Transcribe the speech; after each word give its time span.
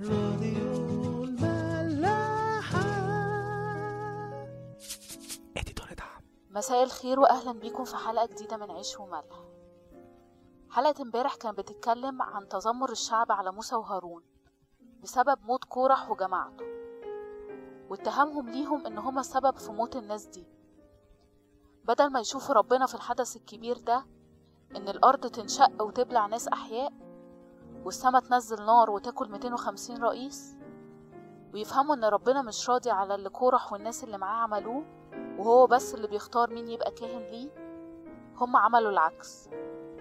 راديو 0.00 1.24
الملاحة. 1.24 2.80
اديتور 5.56 5.92
دعم 5.98 6.22
مساء 6.50 6.82
الخير 6.82 7.20
واهلا 7.20 7.52
بيكم 7.52 7.84
في 7.84 7.96
حلقة 7.96 8.26
جديدة 8.26 8.56
من 8.56 8.70
عيش 8.70 9.00
وملح. 9.00 9.44
حلقة 10.70 11.02
امبارح 11.02 11.34
كانت 11.34 11.58
بتتكلم 11.58 12.22
عن 12.22 12.48
تذمر 12.48 12.90
الشعب 12.92 13.32
على 13.32 13.52
موسى 13.52 13.76
وهارون 13.76 14.22
بسبب 15.02 15.38
موت 15.42 15.64
كورح 15.64 16.10
وجماعته 16.10 16.64
واتهامهم 17.90 18.48
ليهم 18.50 18.86
إن 18.86 18.98
هما 18.98 19.20
السبب 19.20 19.56
في 19.56 19.72
موت 19.72 19.96
الناس 19.96 20.26
دي. 20.26 20.46
بدل 21.84 22.12
ما 22.12 22.20
يشوفوا 22.20 22.54
ربنا 22.54 22.86
في 22.86 22.94
الحدث 22.94 23.36
الكبير 23.36 23.78
ده 23.78 24.06
إن 24.76 24.88
الأرض 24.88 25.26
تنشق 25.26 25.82
وتبلع 25.82 26.26
ناس 26.26 26.48
أحياء 26.48 26.92
والسما 27.84 28.20
تنزل 28.20 28.64
نار 28.64 28.90
وتاكل 28.90 29.28
250 29.28 30.02
رئيس؟ 30.02 30.56
ويفهموا 31.54 31.94
إن 31.94 32.04
ربنا 32.04 32.42
مش 32.42 32.70
راضي 32.70 32.90
على 32.90 33.14
اللي 33.14 33.28
كورح 33.28 33.72
والناس 33.72 34.04
اللي 34.04 34.18
معاه 34.18 34.42
عملوه 34.42 34.84
وهو 35.38 35.66
بس 35.66 35.94
اللي 35.94 36.06
بيختار 36.08 36.50
مين 36.50 36.68
يبقى 36.68 36.90
كاهن 36.90 37.22
ليه؟ 37.22 37.50
هم 38.36 38.56
عملوا 38.56 38.90
العكس 38.90 39.48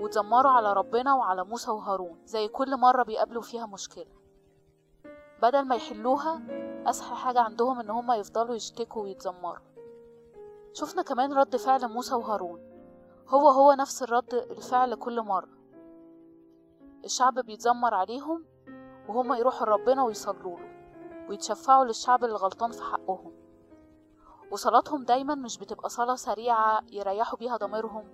واتذمروا 0.00 0.50
على 0.52 0.72
ربنا 0.72 1.14
وعلى 1.14 1.44
موسى 1.44 1.70
وهارون 1.70 2.18
زي 2.24 2.48
كل 2.48 2.76
مرة 2.76 3.02
بيقابلوا 3.02 3.42
فيها 3.42 3.66
مشكلة. 3.66 4.06
بدل 5.42 5.62
ما 5.64 5.74
يحلوها 5.76 6.42
أسهل 6.86 7.16
حاجة 7.16 7.40
عندهم 7.40 7.80
إن 7.80 7.90
هما 7.90 8.16
يفضلوا 8.16 8.54
يشتكوا 8.54 9.02
ويتذمروا 9.02 9.64
شفنا 10.72 11.02
كمان 11.02 11.32
رد 11.32 11.56
فعل 11.56 11.88
موسى 11.88 12.14
وهارون. 12.14 12.60
هو 13.28 13.48
هو 13.48 13.72
نفس 13.72 14.02
الرد 14.02 14.34
الفعل 14.34 14.94
كل 14.94 15.20
مرة. 15.22 15.59
الشعب 17.04 17.38
بيتذمر 17.38 17.94
عليهم 17.94 18.44
وهما 19.08 19.38
يروحوا 19.38 19.66
لربنا 19.66 20.04
ويصلوا 20.04 20.58
له 20.58 20.70
ويتشفعوا 21.28 21.84
للشعب 21.84 22.24
اللي 22.24 22.36
غلطان 22.36 22.70
في 22.70 22.82
حقهم. 22.82 23.32
وصلاتهم 24.52 25.04
دايما 25.04 25.34
مش 25.34 25.58
بتبقى 25.58 25.88
صلاة 25.88 26.14
سريعة 26.14 26.80
يريحوا 26.92 27.38
بيها 27.38 27.56
ضميرهم 27.56 28.04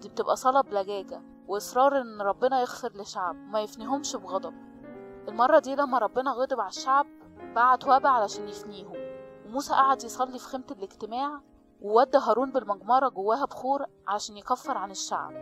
دي 0.00 0.08
بتبقى 0.08 0.36
صلاة 0.36 0.60
بلجاجة 0.60 1.22
وإصرار 1.48 2.00
إن 2.00 2.20
ربنا 2.22 2.60
يغفر 2.60 2.92
لشعب 2.92 3.36
وما 3.36 3.60
يفنيهمش 3.60 4.16
بغضب. 4.16 4.54
المرة 5.28 5.58
دي 5.58 5.74
لما 5.74 5.98
ربنا 5.98 6.30
غضب 6.30 6.60
على 6.60 6.68
الشعب 6.68 7.06
بعت 7.54 7.84
وبا 7.84 8.08
علشان 8.08 8.48
يفنيهم 8.48 8.96
وموسى 9.46 9.72
قعد 9.74 10.04
يصلي 10.04 10.38
في 10.38 10.44
خيمة 10.44 10.64
الاجتماع 10.70 11.40
وودى 11.82 12.18
هارون 12.18 12.52
بالمجمرة 12.52 13.08
جواها 13.08 13.44
بخور 13.44 13.86
عشان 14.08 14.36
يكفر 14.36 14.78
عن 14.78 14.90
الشعب. 14.90 15.32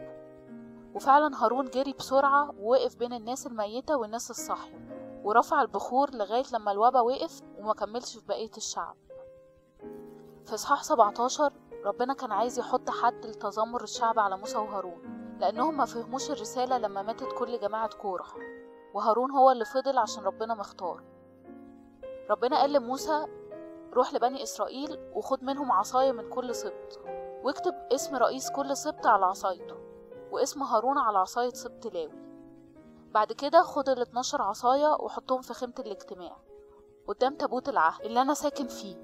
وفعلا 0.94 1.44
هارون 1.44 1.70
جري 1.70 1.92
بسرعة 1.92 2.54
ووقف 2.58 2.96
بين 2.96 3.12
الناس 3.12 3.46
الميتة 3.46 3.96
والناس 3.96 4.30
الصاحية 4.30 4.84
ورفع 5.24 5.62
البخور 5.62 6.10
لغاية 6.14 6.44
لما 6.52 6.72
الوبا 6.72 7.00
وقف 7.00 7.40
وما 7.58 7.74
كملش 7.74 8.16
في 8.18 8.26
بقية 8.26 8.50
الشعب. 8.56 8.96
في 10.46 10.54
إصحاح 10.54 10.82
17 10.82 11.52
ربنا 11.84 12.14
كان 12.14 12.32
عايز 12.32 12.58
يحط 12.58 12.90
حد 12.90 13.26
لتذمر 13.26 13.82
الشعب 13.82 14.18
على 14.18 14.36
موسى 14.36 14.56
وهارون 14.56 15.14
لأنهم 15.40 15.76
ما 15.76 15.84
فهموش 15.84 16.30
الرسالة 16.30 16.78
لما 16.78 17.02
ماتت 17.02 17.32
كل 17.38 17.60
جماعة 17.60 17.88
كورح 17.96 18.26
وهارون 18.94 19.30
هو 19.30 19.50
اللي 19.50 19.64
فضل 19.64 19.98
عشان 19.98 20.24
ربنا 20.24 20.54
مختار. 20.54 21.02
ربنا 22.30 22.60
قال 22.60 22.72
لموسى 22.72 23.26
روح 23.92 24.14
لبني 24.14 24.42
إسرائيل 24.42 24.98
وخد 25.14 25.44
منهم 25.44 25.72
عصاية 25.72 26.12
من 26.12 26.30
كل 26.30 26.54
سبط 26.54 27.00
واكتب 27.44 27.74
اسم 27.92 28.16
رئيس 28.16 28.50
كل 28.50 28.76
سبط 28.76 29.06
على 29.06 29.24
عصايته. 29.26 29.93
واسم 30.34 30.62
هارون 30.62 30.98
على 30.98 31.18
عصاية 31.18 31.50
سبط 31.50 31.86
لاوي. 31.86 32.24
بعد 33.12 33.32
كده 33.32 33.62
خد 33.62 33.88
ال 33.88 34.00
12 34.00 34.42
عصاية 34.42 34.86
وحطهم 35.00 35.40
في 35.40 35.54
خيمة 35.54 35.74
الاجتماع 35.78 36.36
قدام 37.08 37.34
تابوت 37.34 37.68
العهد 37.68 38.04
اللي 38.04 38.22
أنا 38.22 38.34
ساكن 38.34 38.66
فيه. 38.66 38.96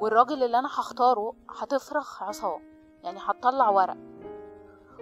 والراجل 0.00 0.42
اللي 0.42 0.58
أنا 0.58 0.68
هختاره 0.68 1.34
هتفرخ 1.50 2.22
عصاه 2.22 2.60
يعني 3.02 3.18
هتطلع 3.22 3.68
ورق. 3.70 3.96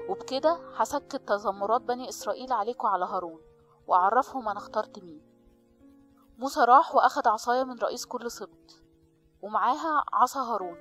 وبكده 0.08 0.58
هسكت 0.76 1.16
تذمرات 1.16 1.80
بني 1.80 2.08
إسرائيل 2.08 2.52
عليكوا 2.52 2.88
على 2.88 3.04
هارون 3.04 3.40
وأعرفهم 3.86 4.48
أنا 4.48 4.58
اخترت 4.58 4.98
مين. 4.98 5.22
موسى 6.38 6.60
راح 6.60 6.94
وأخد 6.94 7.26
عصاية 7.26 7.64
من 7.64 7.78
رئيس 7.78 8.06
كل 8.06 8.30
سبط 8.30 8.82
ومعاها 9.42 10.04
عصا 10.12 10.40
هارون 10.40 10.78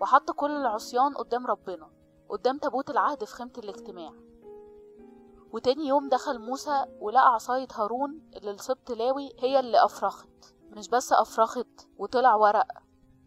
وحط 0.00 0.30
كل 0.30 0.50
العصيان 0.50 1.14
قدام 1.14 1.46
ربنا. 1.46 2.03
قدام 2.28 2.58
تابوت 2.58 2.90
العهد 2.90 3.24
في 3.24 3.32
خيمة 3.32 3.52
الاجتماع. 3.58 4.12
وتاني 5.52 5.86
يوم 5.88 6.08
دخل 6.08 6.38
موسى 6.38 6.84
ولقى 7.00 7.34
عصاية 7.34 7.68
هارون 7.74 8.30
اللي 8.36 8.52
لسبط 8.52 8.90
لاوي 8.90 9.32
هي 9.38 9.60
اللي 9.60 9.84
أفرخت. 9.84 10.54
مش 10.70 10.88
بس 10.88 11.12
أفرخت 11.12 11.88
وطلع 11.98 12.34
ورق 12.34 12.66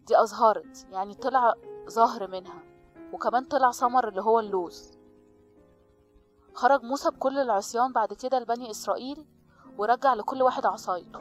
دي 0.06 0.22
أزهرت 0.22 0.86
يعني 0.90 1.14
طلع 1.14 1.54
زهر 1.86 2.30
منها. 2.30 2.62
وكمان 3.12 3.44
طلع 3.44 3.70
ثمر 3.70 4.08
اللي 4.08 4.22
هو 4.22 4.40
اللوز. 4.40 4.98
خرج 6.54 6.82
موسى 6.82 7.10
بكل 7.10 7.38
العصيان 7.38 7.92
بعد 7.92 8.12
كده 8.12 8.38
لبني 8.38 8.70
إسرائيل 8.70 9.26
ورجع 9.78 10.14
لكل 10.14 10.42
واحد 10.42 10.66
عصايته. 10.66 11.20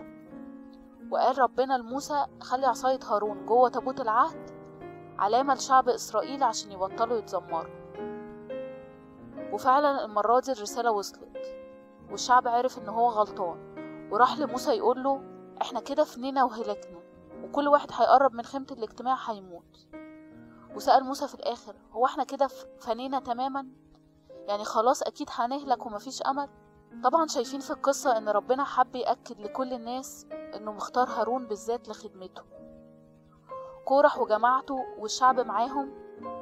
وقال 1.12 1.40
ربنا 1.40 1.78
لموسى 1.78 2.26
خلي 2.42 2.66
عصاية 2.66 3.00
هارون 3.04 3.46
جوه 3.46 3.70
تابوت 3.70 4.02
العهد 4.02 4.57
علامة 5.20 5.54
لشعب 5.54 5.90
إسرائيل 5.90 6.44
عشان 6.44 6.72
يبطلوا 6.72 7.18
يتذمروا 7.18 7.88
وفعلا 9.54 10.06
المرة 10.06 10.40
دي 10.40 10.52
الرسالة 10.52 10.92
وصلت 10.92 11.38
والشعب 12.12 12.48
عرف 12.48 12.78
إن 12.78 12.90
هو 12.90 13.10
غلطان 13.10 13.68
وراح 14.12 14.40
لموسى 14.40 14.72
يقول 14.72 15.04
له 15.04 15.22
إحنا 15.62 15.80
كده 15.80 16.04
فنينا 16.04 16.44
وهلكنا 16.44 16.98
وكل 17.44 17.68
واحد 17.68 17.90
هيقرب 17.94 18.34
من 18.34 18.44
خيمة 18.44 18.68
الاجتماع 18.72 19.16
هيموت. 19.32 19.88
وسأل 20.76 21.04
موسى 21.04 21.28
في 21.28 21.36
الآخر 21.36 21.76
هو 21.92 22.06
إحنا 22.06 22.24
كده 22.24 22.48
فنينا 22.80 23.20
تماما؟ 23.20 23.68
يعني 24.48 24.64
خلاص 24.64 25.04
أكيد 25.04 25.30
هنهلك 25.32 25.86
ومفيش 25.86 26.22
أمل؟ 26.22 26.50
طبعا 27.04 27.28
شايفين 27.28 27.60
في 27.60 27.72
القصة 27.72 28.18
إن 28.18 28.30
ربنا 28.30 28.64
حب 28.64 28.96
يأكد 28.96 29.42
لكل 29.42 29.74
الناس 29.74 30.28
إنه 30.32 30.72
مختار 30.72 31.08
هارون 31.10 31.48
بالذات 31.48 31.90
لخدمته. 31.90 32.42
كورح 33.88 34.18
وجماعته 34.20 34.86
والشعب 34.98 35.40
معاهم 35.40 35.92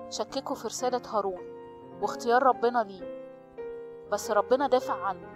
شككوا 0.09 0.55
في 0.55 0.67
رسالة 0.67 1.01
هارون 1.09 1.41
واختيار 2.01 2.43
ربنا 2.43 2.83
ليه. 2.83 3.25
بس 4.11 4.31
ربنا 4.31 4.67
دافع 4.67 5.03
عنه. 5.03 5.27